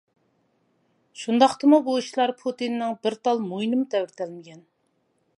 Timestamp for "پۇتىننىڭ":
2.39-2.95